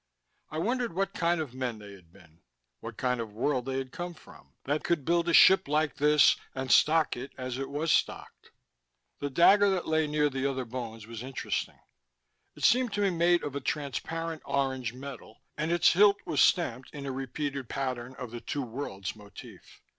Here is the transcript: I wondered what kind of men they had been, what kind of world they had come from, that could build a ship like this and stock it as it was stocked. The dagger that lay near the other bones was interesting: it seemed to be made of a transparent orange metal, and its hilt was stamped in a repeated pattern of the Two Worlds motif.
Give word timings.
I 0.49 0.57
wondered 0.57 0.93
what 0.95 1.13
kind 1.13 1.39
of 1.39 1.53
men 1.53 1.77
they 1.77 1.91
had 1.93 2.11
been, 2.11 2.39
what 2.79 2.97
kind 2.97 3.21
of 3.21 3.33
world 3.35 3.65
they 3.65 3.77
had 3.77 3.91
come 3.91 4.15
from, 4.15 4.55
that 4.63 4.83
could 4.83 5.05
build 5.05 5.29
a 5.29 5.31
ship 5.33 5.67
like 5.67 5.97
this 5.97 6.37
and 6.55 6.71
stock 6.71 7.15
it 7.15 7.31
as 7.37 7.59
it 7.59 7.69
was 7.69 7.91
stocked. 7.93 8.49
The 9.19 9.29
dagger 9.29 9.69
that 9.69 9.87
lay 9.87 10.07
near 10.07 10.27
the 10.31 10.47
other 10.49 10.65
bones 10.65 11.05
was 11.05 11.21
interesting: 11.21 11.77
it 12.55 12.63
seemed 12.63 12.93
to 12.93 13.01
be 13.01 13.11
made 13.11 13.43
of 13.43 13.55
a 13.55 13.61
transparent 13.61 14.41
orange 14.43 14.91
metal, 14.91 15.43
and 15.55 15.71
its 15.71 15.93
hilt 15.93 16.17
was 16.25 16.41
stamped 16.41 16.89
in 16.95 17.05
a 17.05 17.11
repeated 17.11 17.69
pattern 17.69 18.15
of 18.15 18.31
the 18.31 18.41
Two 18.41 18.63
Worlds 18.63 19.15
motif. 19.15 19.83